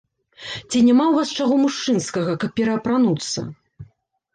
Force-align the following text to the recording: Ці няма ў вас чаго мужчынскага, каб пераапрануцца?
Ці 0.69 0.81
няма 0.87 1.05
ў 1.07 1.13
вас 1.19 1.35
чаго 1.39 1.53
мужчынскага, 1.67 2.31
каб 2.41 2.49
пераапрануцца? 2.59 3.51